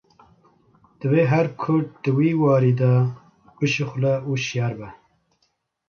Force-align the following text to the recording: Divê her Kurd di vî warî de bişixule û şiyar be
Divê 0.99 1.23
her 1.31 1.47
Kurd 1.61 1.89
di 2.03 2.11
vî 2.17 2.29
warî 2.41 2.73
de 2.79 2.93
bişixule 3.57 4.15
û 4.29 4.31
şiyar 4.45 4.73
be 4.79 4.89